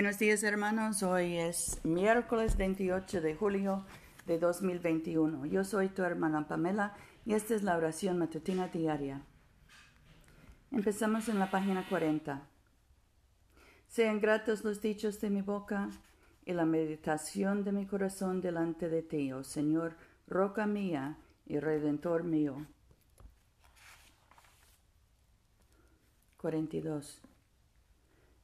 [0.00, 3.84] Buenos días hermanos, hoy es miércoles 28 de julio
[4.24, 5.44] de 2021.
[5.44, 6.94] Yo soy tu hermana Pamela
[7.26, 9.20] y esta es la oración matutina diaria.
[10.70, 12.48] Empezamos en la página 40.
[13.88, 15.90] Sean gratos los dichos de mi boca
[16.46, 22.24] y la meditación de mi corazón delante de ti, oh Señor, roca mía y redentor
[22.24, 22.66] mío.
[26.38, 27.20] 42.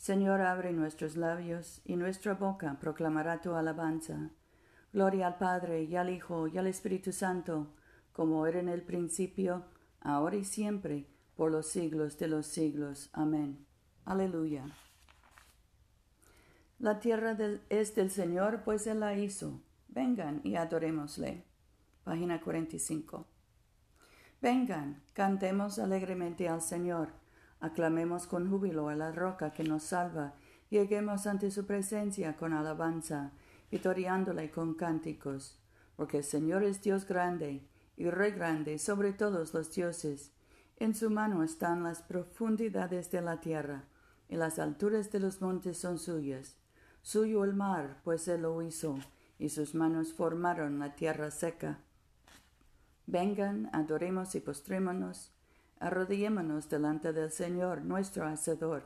[0.00, 4.30] Señor, abre nuestros labios, y nuestra boca proclamará tu alabanza.
[4.94, 7.74] Gloria al Padre, y al Hijo, y al Espíritu Santo,
[8.14, 9.66] como era en el principio,
[10.00, 13.10] ahora y siempre, por los siglos de los siglos.
[13.12, 13.66] Amén.
[14.06, 14.64] Aleluya.
[16.78, 17.36] La tierra
[17.68, 19.60] es del Señor, pues Él la hizo.
[19.88, 21.44] Vengan y adorémosle.
[22.04, 23.26] Página 45.
[24.40, 27.19] Vengan, cantemos alegremente al Señor
[27.60, 30.34] Aclamemos con júbilo a la roca que nos salva,
[30.70, 33.32] lleguemos ante su presencia con alabanza,
[33.70, 35.58] vitoriándole con cánticos,
[35.94, 37.62] porque el Señor es Dios grande
[37.98, 40.32] y Rey grande sobre todos los dioses.
[40.78, 43.84] En su mano están las profundidades de la tierra,
[44.30, 46.56] y las alturas de los montes son suyas.
[47.02, 48.98] Suyo el mar, pues él lo hizo,
[49.38, 51.80] y sus manos formaron la tierra seca.
[53.06, 55.32] Vengan, adoremos y postrémonos
[55.80, 58.84] arrodillémonos delante del Señor, nuestro Hacedor,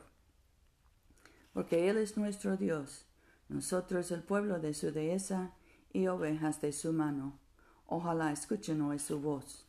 [1.53, 3.05] porque Él es nuestro Dios,
[3.49, 5.53] nosotros el pueblo de su dehesa
[5.91, 7.37] y ovejas de su mano.
[7.85, 9.67] Ojalá escuchen hoy su voz.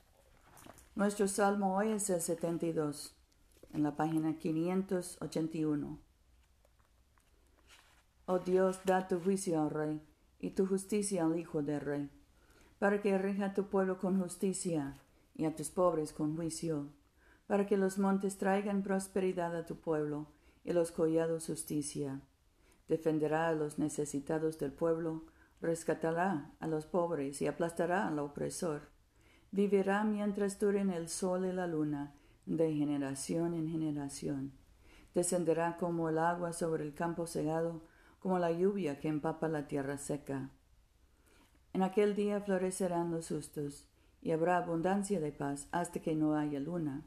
[0.94, 3.14] Nuestro salmo hoy es el 72,
[3.72, 5.98] en la página 581.
[8.26, 10.00] Oh Dios, da tu juicio al Rey
[10.38, 12.10] y tu justicia al Hijo del Rey,
[12.78, 14.94] para que rija tu pueblo con justicia
[15.34, 16.88] y a tus pobres con juicio
[17.46, 20.26] para que los montes traigan prosperidad a tu pueblo
[20.64, 22.20] y los collados justicia.
[22.88, 25.24] Defenderá a los necesitados del pueblo,
[25.60, 28.88] rescatará a los pobres y aplastará al opresor.
[29.52, 32.14] Vivirá mientras duren el sol y la luna,
[32.46, 34.52] de generación en generación.
[35.14, 37.82] Descenderá como el agua sobre el campo segado,
[38.20, 40.50] como la lluvia que empapa la tierra seca.
[41.72, 43.88] En aquel día florecerán los justos,
[44.20, 47.04] y habrá abundancia de paz hasta que no haya luna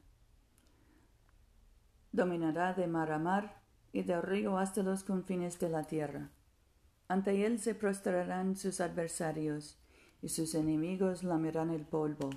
[2.11, 3.61] dominará de mar a mar
[3.91, 6.29] y del río hasta los confines de la tierra.
[7.07, 9.77] Ante él se prostrarán sus adversarios,
[10.21, 12.29] y sus enemigos lamerán el polvo.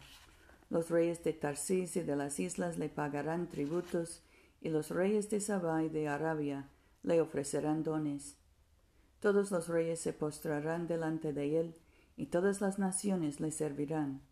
[0.71, 4.22] Los reyes de Tarsis y de las islas le pagarán tributos,
[4.60, 6.69] y los reyes de Sabá y de Arabia
[7.03, 8.37] le ofrecerán dones.
[9.21, 11.75] Todos los reyes se postrarán delante de él,
[12.16, 14.22] y todas las naciones le servirán,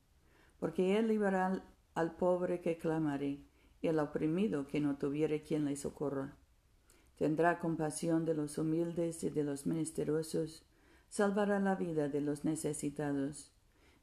[0.59, 1.63] porque él librará
[1.95, 3.41] al pobre que clamaré,
[3.81, 6.37] y el oprimido que no tuviere quien le socorra.
[7.17, 10.65] Tendrá compasión de los humildes y de los menesterosos,
[11.09, 13.53] salvará la vida de los necesitados.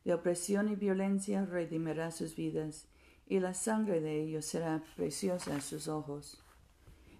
[0.03, 2.87] De opresión y violencia redimirá sus vidas,
[3.25, 6.43] y la sangre de ellos será preciosa a sus ojos.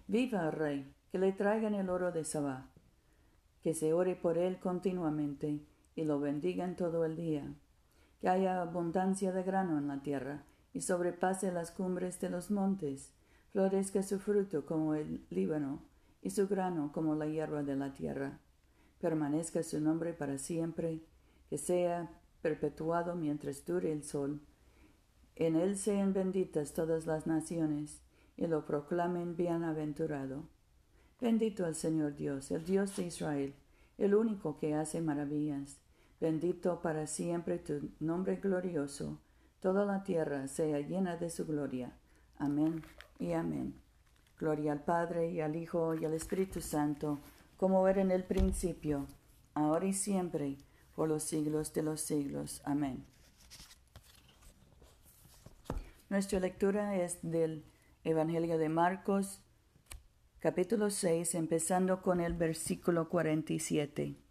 [0.06, 2.70] Viva el rey, que le traigan el oro de Sabá,
[3.62, 5.60] que se ore por él continuamente
[5.94, 7.52] y lo bendigan todo el día,
[8.20, 10.44] que haya abundancia de grano en la tierra,
[10.78, 13.10] y sobrepase las cumbres de los montes,
[13.50, 15.82] florezca su fruto como el Líbano,
[16.22, 18.38] y su grano como la hierba de la tierra.
[19.00, 21.00] Permanezca su nombre para siempre,
[21.50, 22.08] que sea
[22.42, 24.40] perpetuado mientras dure el sol.
[25.34, 28.00] En él sean benditas todas las naciones,
[28.36, 30.44] y lo proclamen bienaventurado.
[31.20, 33.52] Bendito el Señor Dios, el Dios de Israel,
[33.98, 35.80] el único que hace maravillas.
[36.20, 39.18] Bendito para siempre tu nombre glorioso
[39.60, 41.92] toda la tierra sea llena de su gloria.
[42.38, 42.82] Amén
[43.18, 43.74] y amén.
[44.38, 47.18] Gloria al Padre y al Hijo y al Espíritu Santo,
[47.56, 49.06] como era en el principio,
[49.54, 50.56] ahora y siempre,
[50.94, 52.62] por los siglos de los siglos.
[52.64, 53.04] Amén.
[56.08, 57.64] Nuestra lectura es del
[58.04, 59.42] Evangelio de Marcos,
[60.38, 64.27] capítulo 6, empezando con el versículo 47.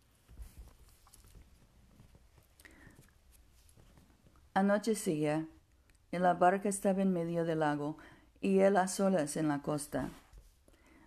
[4.57, 5.45] Anochecía,
[6.11, 7.99] y la barca estaba en medio del lago,
[8.41, 10.09] y él a solas en la costa.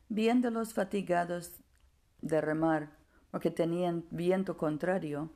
[0.08, 1.58] Viéndolos fatigados
[2.23, 2.91] de remar,
[3.32, 5.32] porque tenían viento contrario,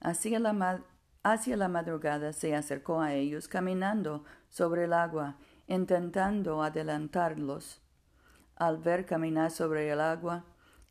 [0.00, 0.82] hacia la,
[1.22, 5.36] hacia la madrugada se acercó a ellos caminando sobre el agua,
[5.66, 7.82] intentando adelantarlos.
[8.56, 10.46] Al ver caminar sobre el agua,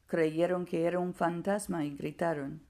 [0.05, 2.61] creyeron que era un fantasma y gritaron,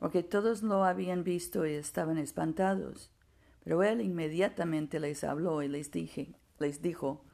[0.00, 3.12] porque todos lo habían visto y estaban espantados.
[3.64, 7.24] Pero él inmediatamente les habló y les, dije, les dijo,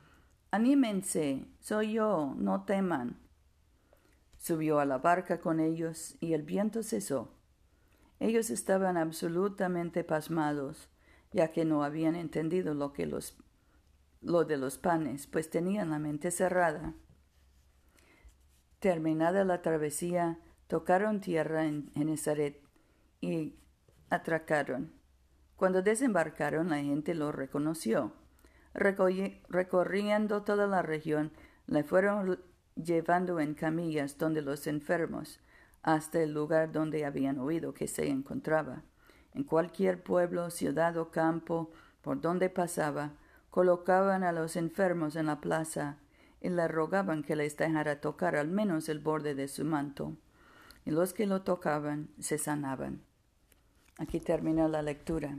[0.50, 3.18] Anímense, soy yo, no teman.
[4.38, 7.34] Subió a la barca con ellos y el viento cesó.
[8.20, 10.88] Ellos estaban absolutamente pasmados,
[11.32, 13.36] ya que no habían entendido lo que los
[14.24, 16.94] lo de los panes, pues tenían la mente cerrada.
[18.78, 22.60] Terminada la travesía, tocaron tierra en Genezaret
[23.20, 23.54] y
[24.10, 24.92] atracaron.
[25.64, 28.12] Cuando desembarcaron, la gente lo reconoció.
[28.75, 31.32] Recorriendo toda la región,
[31.66, 32.38] le fueron
[32.76, 35.40] llevando en camillas donde los enfermos,
[35.82, 38.82] hasta el lugar donde habían oído que se encontraba.
[39.32, 41.72] En cualquier pueblo, ciudad o campo
[42.02, 43.12] por donde pasaba,
[43.49, 45.96] colocaban a los enfermos en la plaza
[46.43, 50.14] y le rogaban que les dejara tocar al menos el borde de su manto,
[50.84, 53.00] y los que lo tocaban se sanaban.
[53.96, 55.38] Aquí termina la lectura.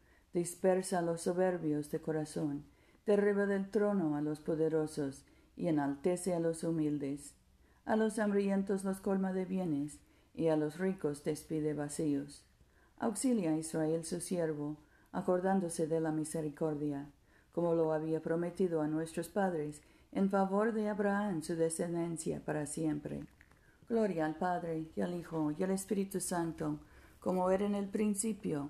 [0.33, 2.65] dispersa a los soberbios de corazón,
[3.05, 5.25] derriba del trono a los poderosos
[5.55, 7.33] y enaltece a los humildes.
[7.85, 9.99] A los hambrientos los colma de bienes
[10.33, 12.45] y a los ricos despide vacíos.
[12.99, 14.77] Auxilia a Israel su siervo,
[15.11, 17.09] acordándose de la misericordia,
[17.51, 19.81] como lo había prometido a nuestros padres,
[20.11, 23.25] en favor de Abraham su descendencia para siempre.
[23.89, 26.79] Gloria al Padre, y al Hijo, y al Espíritu Santo,
[27.19, 28.69] como era en el principio,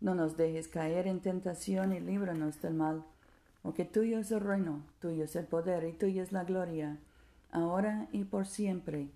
[0.00, 3.04] no nos dejes caer en tentación y líbranos del mal,
[3.62, 6.98] porque tuyo es el reino, tuyo es el poder y tuya es la gloria,
[7.50, 9.08] ahora y por siempre.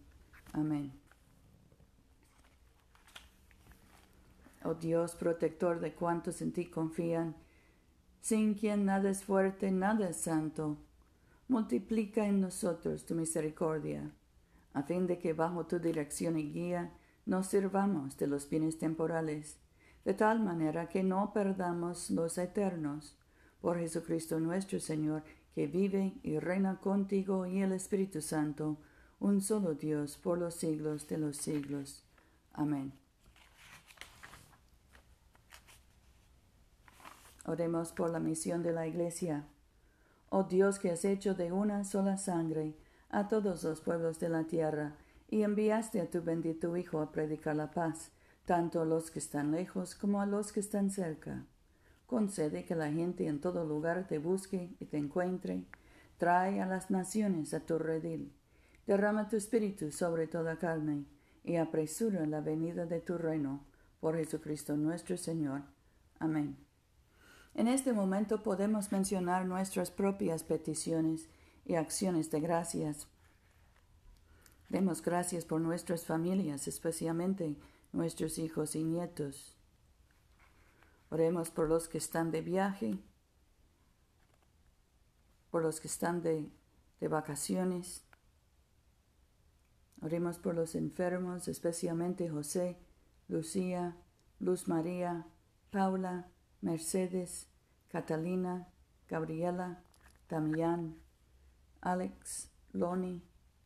[0.53, 0.93] Amén.
[4.65, 7.35] Oh Dios, protector de cuantos en ti confían,
[8.21, 10.77] sin quien nada es fuerte, nada es santo,
[11.49, 14.11] multiplica en nosotros tu misericordia,
[14.75, 16.93] a fin de que bajo tu dirección y guía
[17.25, 19.59] nos sirvamos de los bienes temporales
[20.09, 23.15] de tal manera que no perdamos los eternos.
[23.61, 25.23] Por Jesucristo nuestro Señor,
[25.55, 28.79] que vive y reina contigo y el Espíritu Santo,
[29.21, 32.05] un solo Dios por los siglos de los siglos.
[32.55, 32.95] Amén.
[37.45, 39.45] Oremos por la misión de la Iglesia.
[40.31, 42.79] Oh Dios que has hecho de una sola sangre
[43.11, 44.97] a todos los pueblos de la tierra,
[45.29, 48.11] y enviaste a tu bendito Hijo a predicar la paz
[48.49, 51.45] tanto a los que están lejos como a los que están cerca.
[52.07, 55.67] Concede que la gente en todo lugar te busque y te encuentre.
[56.17, 58.33] Trae a las naciones a tu redil.
[58.87, 61.05] Derrama tu espíritu sobre toda carne
[61.45, 63.67] y apresura la venida de tu reino.
[64.01, 65.65] Por Jesucristo nuestro Señor.
[66.19, 66.57] Amén.
[67.55, 71.29] En este momento podemos mencionar nuestras propias peticiones
[71.67, 73.09] y acciones de gracias.
[74.71, 77.59] Demos gracias por nuestras familias, especialmente
[77.93, 79.57] nuestros hijos y nietos.
[81.11, 82.99] Oremos por los que están de viaje,
[85.51, 86.51] por los que están de,
[87.01, 88.05] de vacaciones.
[90.03, 92.79] Oremos por los enfermos, especialmente José,
[93.29, 93.97] Lucía,
[94.39, 95.27] Luz María,
[95.71, 96.29] Paula,
[96.61, 97.49] Mercedes,
[97.89, 98.69] Catalina,
[99.09, 99.83] Gabriela,
[100.29, 100.97] Damián,
[101.81, 103.23] Alex, Loni,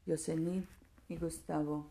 [0.07, 0.69] Yosemite
[1.09, 1.91] y Gustavo.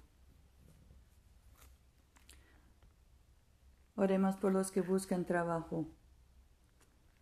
[4.01, 5.85] Oremos por los que buscan trabajo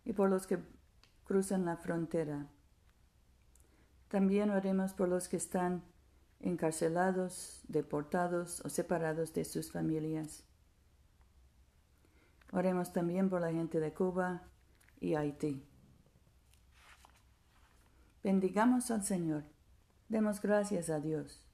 [0.02, 0.58] y por los que
[1.24, 2.46] cruzan la frontera.
[4.08, 5.82] También oremos por los que están
[6.38, 10.42] encarcelados, deportados o separados de sus familias.
[12.50, 14.44] Oremos también por la gente de Cuba
[15.00, 15.62] y Haití.
[18.24, 19.44] Bendigamos al Señor.
[20.08, 21.44] Demos gracias a Dios.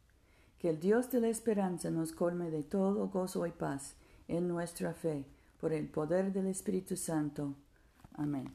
[0.61, 3.97] Que el Dios de la esperanza nos colme de todo gozo y paz
[4.29, 5.25] en nuestra fe,
[5.61, 7.55] por el poder del Espíritu Santo.
[8.15, 8.51] Amén.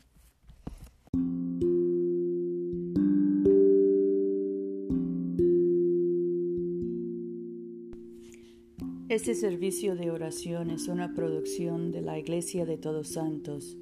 [9.09, 13.75] Este servicio de oración es una producción de la Iglesia de Todos Santos.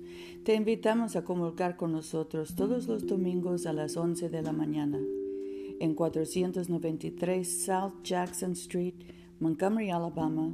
[0.44, 5.00] Te invitamos a convocar con nosotros todos los domingos a las 11 de la mañana
[5.80, 8.96] en 493 South Jackson Street,
[9.40, 10.54] Montgomery, Alabama